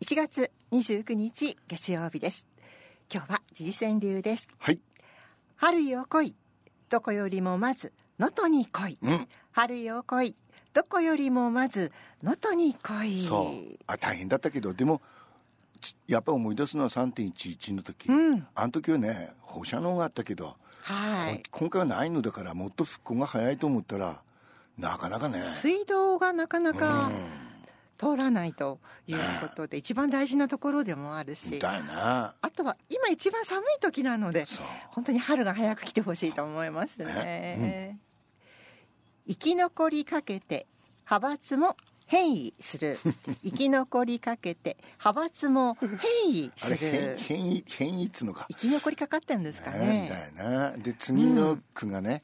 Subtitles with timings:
[0.00, 2.46] 1月29日月曜日です
[3.12, 4.78] 今日は時事川柳ですはい。
[5.56, 6.36] 春よ来い
[6.88, 9.28] どこよりもまず能登に来い、うん。
[9.50, 10.36] 春よ来い
[10.72, 11.90] どこよりもまず
[12.22, 13.78] 能登に来いそう。
[13.88, 15.02] あ、大変だったけど、でも、
[15.80, 18.08] つやっぱ思い出すのは3.11の時。
[18.08, 24.20] うんあの時はね、放射能があったけど、はいこ今回はないのだから、もっと復興が早いと思ったら、
[24.78, 25.50] なかなかね。
[25.50, 27.12] 水道がなかなかう
[27.98, 31.34] 通らないということで、一番大事なところでもあるん。
[31.34, 32.34] しだよな。
[32.40, 34.44] あとは今一番寒い時なので。
[34.90, 37.98] 本当に春が早く来てほしいと思いますね、
[39.26, 40.66] 生き残りかけて
[41.04, 42.98] 派閥も変異する
[43.44, 48.46] 生き残りかけて派閥も変異する変異、変異っつうのか。
[48.48, 50.70] 生き残りかかってるんですかねだよな。
[50.78, 52.22] で、次の句がね、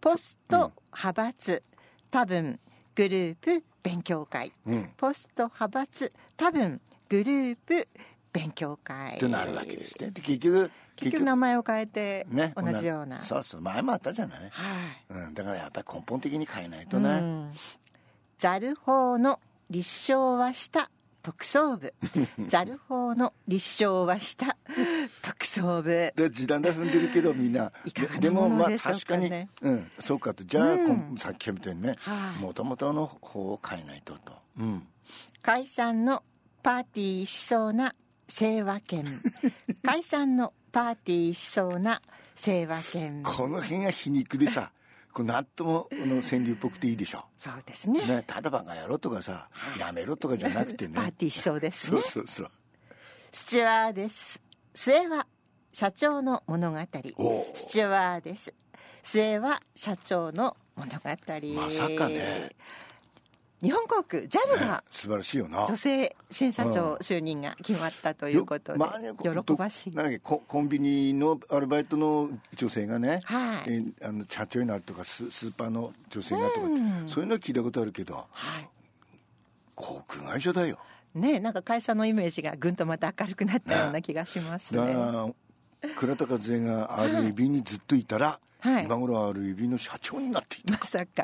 [0.00, 1.62] ポスト派閥
[2.10, 2.58] 多分
[2.98, 4.90] グループ勉強会うん。
[4.96, 7.86] ポスト派閥多分グループ
[8.32, 10.10] 勉強会となるわけですね。
[10.10, 12.52] で、結局、結局名前を変えてね。
[12.56, 13.60] 同じような、そうそう。
[13.60, 14.40] 前もあったじゃない。
[14.40, 14.50] はい
[15.26, 15.34] うん。
[15.34, 17.08] だからやっぱり根本的に変えないとね。
[17.08, 17.50] うん
[18.38, 19.40] ザル法の
[19.70, 20.90] 立証はした
[21.28, 21.94] 特捜部。
[22.48, 24.56] ザル法の立証はした。
[25.20, 26.12] 特捜部。
[26.16, 27.70] で時短で踏んでるけどみんな。
[28.18, 30.42] でもまあ確かにうんそうかと。
[30.44, 31.14] じゃあ、うん。
[31.18, 31.96] さっきみたいにね。
[31.98, 32.42] はい。
[32.42, 34.32] もともとの方を変えないとと。
[34.58, 34.88] うん。
[35.42, 36.22] 解散の
[36.62, 37.94] パーティーしそうな
[38.26, 39.06] 清和県
[39.84, 42.00] 解散のパーティーしそうな
[42.36, 44.72] 清和県この辺が皮肉でさ
[45.12, 47.24] こうなんともあの川柳っぽくていいでしょ。
[47.36, 48.04] そうですね。
[48.06, 50.94] ねただバカやろとかさやめろとかじゃなくてね。
[50.94, 52.00] パーティーしそうですね。
[52.02, 52.50] そうそうそう。
[53.30, 54.40] スチュワーデス
[54.74, 55.26] 末は
[55.72, 56.78] 社長の物語。
[57.16, 58.54] おスチュワーデス
[59.02, 60.98] 末は社長の物語。
[61.00, 62.50] まさかね
[63.60, 65.66] 日本航空 JAL ねが素晴らしいよな。
[65.66, 69.94] 女性新社長就任が決まったということで、よまあねこ喜ばしい。
[69.94, 73.62] なんココンビニのアルバイトの女性がね、はい。
[73.66, 77.08] えーあの社長になるとかススーパーの女性がとか、うん。
[77.08, 78.68] そういうのは聞いたことあるけどはい。
[79.74, 80.78] 航空会社だよ。
[81.14, 84.78] ねなんか会社のイメージがぐんとまた明るくなったような気がしますね。
[84.78, 85.28] だから
[85.96, 88.84] 倉田和恵が RAB にずっといたら、はい。
[88.84, 90.72] 今頃 RAB の社長になっていた。
[90.72, 91.22] まさか。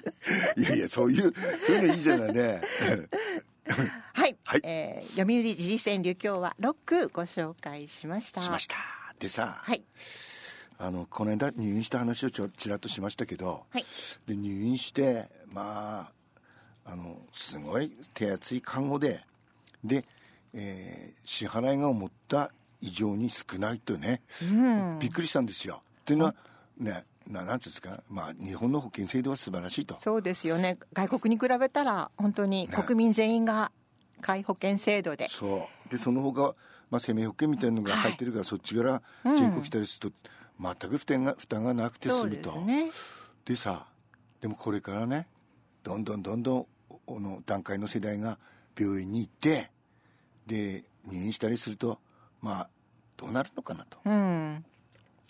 [0.56, 1.32] いやいやそういう
[1.64, 2.60] そういうのいいじゃないね。
[4.12, 4.60] はい、はい。
[4.64, 8.42] えー読売時事川柳今日は6句ご紹介しました。
[8.42, 8.76] しました。
[9.18, 9.82] でさ、はい。
[10.78, 13.84] あのこの間入院した話をちょちらっとしましたけど、はい。
[14.26, 16.12] で入院してま
[16.84, 19.24] ああのすごい手厚い看護で
[19.82, 20.04] で、
[20.52, 24.98] えー支払いが思った以上に少ないとね、うん。
[24.98, 25.82] びっくりしたんですよ。
[26.00, 26.34] っていうのは
[26.78, 29.96] ねななんですか、まあ、日本の保険制度は素晴らしいと。
[29.96, 30.78] そうですよね。
[30.92, 33.72] 外国に比べたら本当に国民全員が
[34.22, 35.90] 皆保険制度で、そう。
[35.90, 36.54] でその他、
[36.90, 39.36] まあ、生命保険みたいなのが入ってるから、そっちからうん。
[39.36, 40.16] 人口来たりすると、
[40.60, 42.52] 全く負担が負担がなくてそうで済むと。
[42.52, 42.90] すね。
[43.44, 43.86] でさ
[44.40, 45.26] でもこれからね
[45.82, 46.66] どんどんどんどん
[47.04, 48.38] この段階の世代が
[48.78, 49.70] 病院に行って
[50.46, 51.98] で入院したりすると
[52.40, 52.70] まあ
[53.16, 53.98] どうなるのかなと。
[54.04, 54.64] うん。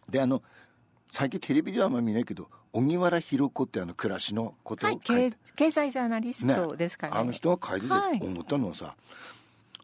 [0.09, 0.43] であの
[1.09, 7.12] 最近テレビではあんま見ないけど荻原博子ってあの暮らしのことをはい書いて、経経済ジャーナリストですかね。
[7.16, 8.21] あの人が書いててはい。
[8.21, 8.97] 思ったのはさ、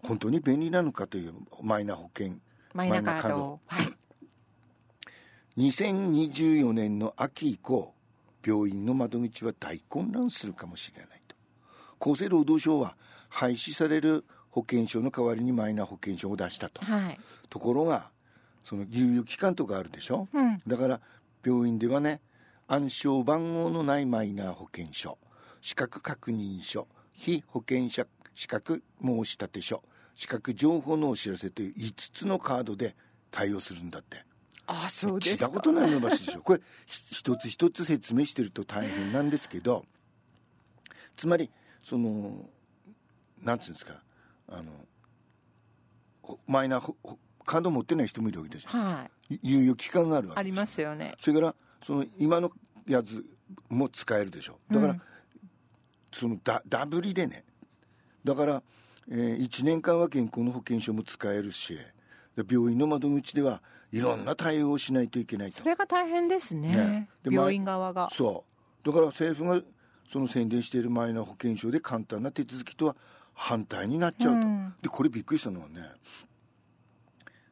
[0.02, 1.32] 本当に便利なのかという
[1.62, 2.34] マイナ保険
[2.74, 3.44] マイナカード。
[3.44, 3.86] をはい。
[5.58, 7.94] 2024年の秋以降
[8.44, 11.36] 病院の窓口は大混乱するかもしれないと。
[12.12, 12.96] 厚生労働省は
[13.28, 16.84] 廃止される保険証の代わりにマイナ保険証を出したと。
[16.84, 17.18] はい。
[17.48, 18.10] ところが
[18.62, 20.62] その猶予期間とかあるでしょ、うん。
[20.66, 21.00] だから
[21.44, 22.20] 病院ではね
[22.68, 25.18] 暗証番号のないマイナ保険証
[25.60, 29.82] 資格確認書非保険者資格申立書
[30.14, 32.94] 資格情報のお知らせという5つのカードで
[33.30, 34.24] 対応するんだって。
[34.66, 35.46] あそうですか。
[35.46, 39.84] 聞いたことないのばしでしょこれひ一つ一つ説明してると大変なんですけど
[41.16, 41.50] つまり
[41.82, 42.32] その
[43.42, 43.94] なんつうんですか
[44.52, 44.72] あの
[46.22, 49.40] ほマイナほほカード持ってない人もいるわけですよはい。
[49.42, 51.14] 猶予期間があるわけありますよね。
[51.18, 51.54] それから
[51.84, 52.50] その今の
[52.86, 53.24] やつ
[53.68, 54.58] も使えるでしょ。
[54.70, 55.02] だから、うん
[56.14, 57.44] そのダダブリでね。
[58.22, 58.62] だから、
[59.10, 61.76] え1年間は健康の保険証も使えるし
[62.36, 65.58] で病院の窓口ではいろんな対応をしないといけないと。
[65.58, 66.68] それが大変ですね。
[66.68, 67.08] ね。
[67.22, 68.08] で病院側が。
[68.12, 68.44] そ
[68.84, 68.86] う。
[68.86, 69.60] だから政府が
[70.08, 72.96] その宣伝しているマイナ保険証で簡単な手続きとは
[73.34, 74.74] 反対になっちゃうと、うん。
[74.82, 75.80] でこれびっくりしたのはね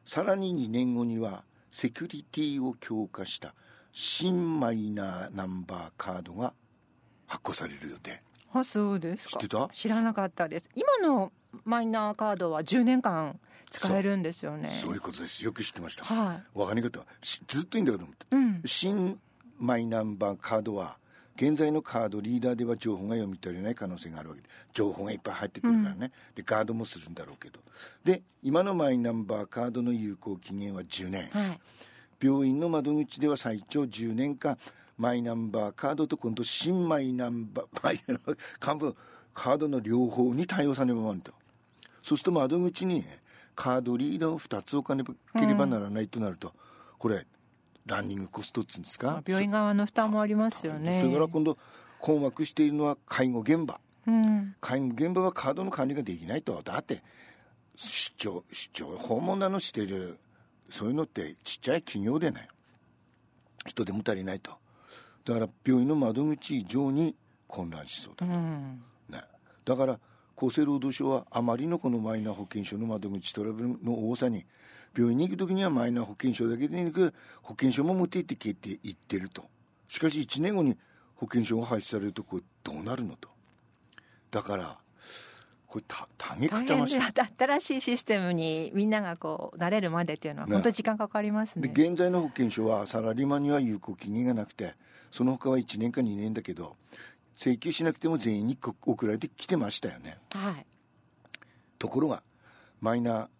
[0.05, 3.53] さらに2年後にはセキュリティを強化した
[3.91, 6.53] 新マイナーナンバーカードが
[7.27, 8.21] 発行される予定。
[8.53, 9.39] あそうですか。
[9.39, 9.69] 知ってた？
[9.73, 10.69] 知らなかったです。
[10.75, 11.31] 今の
[11.63, 13.39] マイナーカードは10年間
[13.69, 14.67] 使えるんですよね。
[14.69, 14.93] そう。
[14.93, 15.43] いうことです。
[15.45, 16.03] よく知ってました。
[16.03, 16.59] はい。
[16.59, 18.61] わかり方しずっといいんだけど思って、うん。
[18.65, 19.17] 新
[19.57, 20.97] マイナンバーカードは
[21.41, 27.59] 現在のカードリーダーでは情報が読み取れない可能性があるわけで情報がいっぱい入ってくるからね、でガードもするんだろうけど。
[28.03, 31.59] で今のマイナンバーカードの有効期限は10年、はい。
[32.23, 34.55] 病院の窓口では最長10年間
[34.99, 38.95] マイナンバーカードと今度新マイナンバー マイナンバーカード
[39.33, 41.33] カードの両方に対応さねばならんと。
[42.03, 43.19] そうすると窓口にね
[43.55, 46.53] カードリーダーを2つ置かなければならないとなると、
[46.99, 47.25] これ
[47.85, 49.23] ランニングコストっつうんですか？
[49.25, 50.99] 病院側の負担もありますよね。
[51.01, 51.57] それから今度
[51.99, 53.79] 困惑しているのは介護現場。
[54.07, 54.55] うん。
[54.61, 56.61] 介護現場はカードの管理ができないと。
[56.63, 57.03] だって
[57.75, 60.19] 出張出張訪問なのしてる。
[60.69, 62.47] そういうのってちっちゃい企業でね
[63.65, 64.51] 人手も足りないと。
[65.25, 67.15] だから病院の窓口以上に
[67.47, 68.81] 混乱しそうだ、うん。
[69.09, 69.21] ね、
[69.65, 69.99] だから
[70.41, 74.47] 厚生労働省はあまりのこのマイナ保険証の窓口トラブルの多さに
[74.97, 79.43] 病院に行く時にはマイナ保険証だけでなく保険証も持って行ってけって言ってると。
[79.87, 80.77] しかし1年後に
[81.15, 83.29] 保険証が廃止されるとこれどうなるのと。
[84.31, 84.79] だから
[85.67, 90.53] これた種か大ちゃまし新しいシステムにみんながこう慣れるまでっていうのはね。
[90.53, 94.73] 本当に時間かかりますでね現在の保険証はサラリーマンには有効期限がなくて
[95.11, 96.75] その他は1年か2年だけど
[97.43, 100.19] 請求しなくても全員にこ送られてきてましたよね。
[100.31, 100.65] はい。
[101.79, 102.21] ところが
[102.81, 103.31] マイナ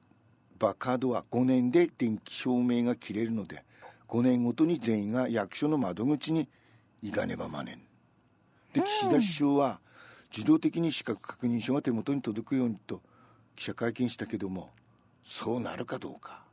[0.58, 3.64] バーカードは5年で電気証明が切れるので
[4.08, 6.50] 5年ごとに全員が役所の窓口に
[7.04, 7.80] 行かねばまねん。
[8.74, 9.80] で岸田首相は
[10.36, 13.04] 自動的に資格確認書が手元に届くようにと
[13.56, 14.72] 記者会見したけども
[15.24, 16.44] そうなるかどうか。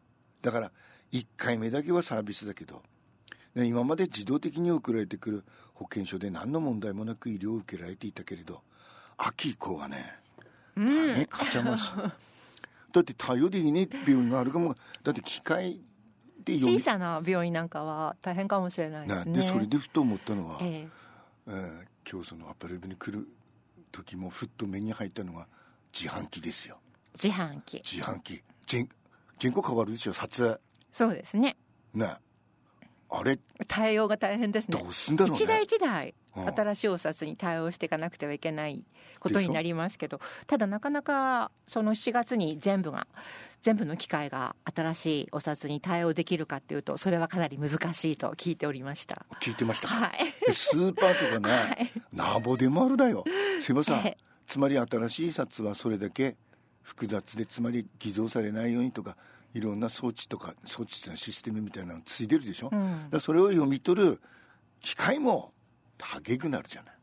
[0.42, 0.70] だから
[1.12, 2.82] 1回目だけはサービスだけど
[3.54, 8.62] ね今まで自動的に送られてくる保険証で何の問題もなく医療を受けられていたけれど
[9.16, 10.14] 秋以降はね
[10.74, 11.92] 種かちゃまし
[12.92, 14.74] だって対応できねえ病院があるかも。
[15.02, 15.80] だって機械
[16.44, 19.34] で小さな病院なんかは大変かもしれないですね。
[19.40, 20.88] でそれでふと思ったのは、え
[21.46, 21.50] え。
[21.50, 23.28] ー今日そのアパレルに来る
[23.92, 25.46] 時もふっと目に入ったのが
[25.92, 26.78] 自販機ですよ。
[27.14, 27.82] え自販機。
[27.84, 28.42] 自販機。
[28.66, 28.88] 人
[29.38, 30.58] 人口変わるでしょ撮影。
[30.90, 31.56] そうですね。
[31.92, 32.16] ね
[33.10, 33.38] あれ？
[33.66, 34.78] 対応が大変ですね。
[34.78, 35.36] どうすんだろうね。
[35.36, 36.54] 一台一台うん。
[36.54, 38.84] 新しいお札に対応していかなくてはいけない
[39.18, 43.08] ことになりますけどただなかなかその7月に全部が
[43.62, 49.26] 全部の機械が新しいお札に対応できるかっていうとそれはかなり難しいと聞いておりました。
[49.40, 50.46] 聞いてましたか、はい。
[50.46, 53.24] でスーパーとかね、 なんぼでもあるだよ。
[53.60, 54.18] すいません、ええ。
[54.46, 56.36] つまり新しい札はそれだけ
[56.82, 59.16] 複雑でつまり偽造されないようにとか
[59.54, 64.20] いろんな装置とか装置システムみたいなのついてるでしょ、だからそれを読み取る
[64.80, 65.52] 機械も
[65.96, 66.94] 高くなるじゃない、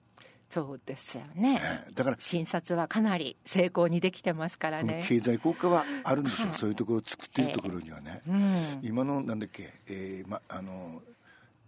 [0.49, 1.59] そうですよね。
[1.61, 1.91] ええ。
[1.93, 5.03] だから診察はかなり成功にできてますからね。
[5.05, 8.79] 経済効果はあるんですよ、は いそういうところを作ってるところにはね、うん。
[8.81, 11.01] 今のなんだっけ、えーま、あの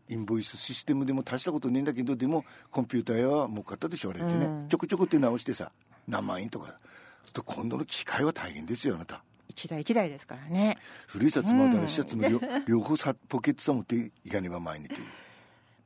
[0.08, 4.70] インボイスシステムでも大したことねえんだけどでもコンピューター屋は儲かったでしょあれってね、うん。
[4.70, 5.72] ちょこちょこって直してさ
[6.08, 6.80] 何万円とか。
[7.34, 10.78] と今度の機械は大変ですよあなた一台一台ですからね。
[11.08, 15.00] 古い札も新しい札も両, 両方さポケットさ持っていかねば前にという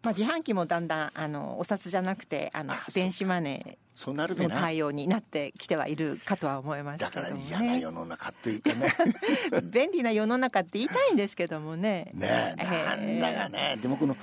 [0.04, 4.60] まあ、自販機もだんだんあのお札じゃなくてあの電子マネーのそうなるべな。
[4.60, 8.92] 対応になってきてはいるかとは思いますけだから嫌なね世の中っていうかね。
[9.72, 12.10] 便利な世の中って言いたいんですけどもね。
[12.14, 13.78] ねえなんだがね。
[13.80, 14.18] でもこの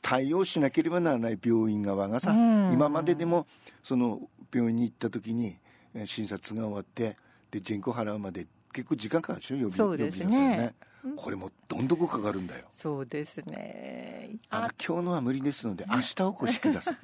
[0.00, 2.72] 対応しなければならない病院側がさ、うん。
[2.72, 3.46] 今まででも
[3.82, 4.20] その
[4.54, 5.58] 病院に行った時に
[5.94, 7.16] えー診察が終わって
[7.50, 9.58] で人口払うまで結構時間かかるでしょ？
[9.58, 10.56] 呼びそうですね。
[10.56, 10.74] ね。
[11.16, 12.66] これもどんどこかかるんだよ。
[12.70, 14.30] そうですね。
[14.50, 16.96] あのあ今日のは無理ですので明日お越しください。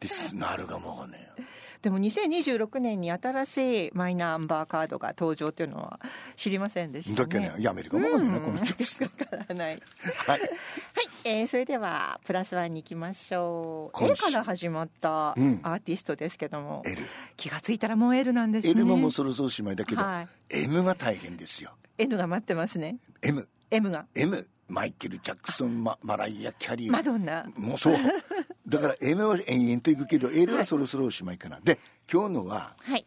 [0.00, 0.36] です。
[0.36, 1.30] なるがもうね
[1.82, 5.98] でも2026年に新しいマイナンバーカードが登場っていうのは
[6.36, 7.16] 知りませんでしたね。
[7.16, 8.40] だっけねやめるかもわかん。
[8.40, 9.02] この調子。
[9.02, 9.80] わからない
[10.26, 10.40] はい。
[10.40, 10.50] はい、
[11.24, 14.04] えーそれではプラスワンに行きましょう。
[14.04, 15.54] A から始まったアうん。
[15.62, 16.96] ーティストですけども、L
[17.36, 18.72] 気がついたらもう L なんですね。
[18.72, 20.28] L ももうそろそろおしまいだけど、はい。
[20.64, 21.72] M が大変ですよ。
[21.96, 22.98] N が待ってますね。
[23.22, 24.04] M M が。
[24.14, 26.92] M マイケル・ジャクソンママライア・キャリー。
[26.92, 27.44] マドンナ。
[27.56, 27.94] もうそう
[28.70, 33.04] だから M は延々といくけど L はそろそろおしまいかな、で今日のははい。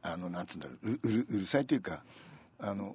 [0.00, 2.04] あのなんつうんだろうううるうるさいというか
[2.60, 2.94] あの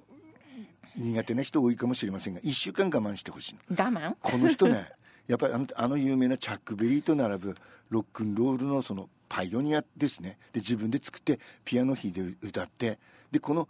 [0.96, 3.60] 苦手な人多いかもしれませんが1週間我慢してほしいの。
[3.70, 4.16] 我慢？
[4.22, 4.90] この人ね
[5.28, 7.56] やっぱりあのあの有名なチャック・ベリーと並ぶ
[7.90, 10.38] ロックンロールのそのパイオニアですね。
[10.54, 12.98] で自分で作ってピアノ弾いて歌って
[13.30, 13.68] でこの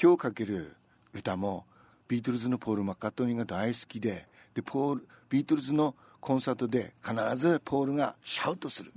[0.00, 0.76] 今日かける
[1.14, 1.64] 歌も
[2.06, 8.92] ビートルズのポール・マッカートニーが大好きででポールビートルズのコンサートで必ずポールがシャウトする、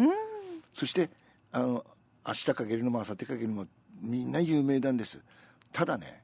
[0.73, 1.09] そして
[1.51, 1.85] あの
[2.27, 3.65] 明日かけるのも明後日かけるのも
[4.01, 5.23] みんな有名なんです。
[5.71, 6.21] ただね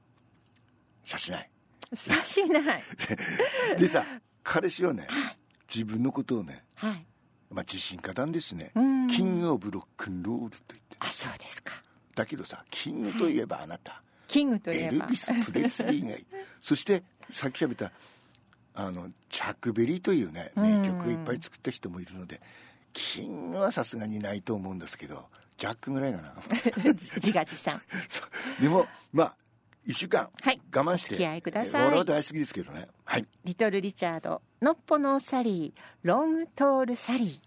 [1.03, 1.49] 写真ない。
[1.93, 2.83] さしない。
[3.77, 4.05] でさ
[4.43, 5.07] 彼氏はね
[5.73, 7.05] 自分のことをね、はい。
[7.49, 8.71] まあ、自信家なんですね。
[8.75, 9.07] うん。
[9.07, 11.73] キング・オブ・ロックンロールと言ってあそうですか。
[12.15, 14.95] だけどさキングといえばあなた、キングといえば。
[14.95, 16.25] エルビス・プレスリーがいい。
[16.59, 17.91] そしてさっき喋った
[18.79, 22.39] あのチャック・ベリーというね名曲をいっぱい作った人もいるので
[22.93, 25.25] キングはさすがにないと思うんですけど
[25.57, 26.33] ジャックぐらいかな。
[26.93, 27.81] 自画自賛。
[28.61, 29.35] でもまあ
[29.87, 30.61] 1週間はい。
[30.75, 31.83] 我慢して、お付き合いください。
[31.85, 32.87] え俺は大好きですけどね。
[33.03, 33.25] はい。
[33.43, 37.39] リトル・リチャードのっぽのサリーロングトール・サリー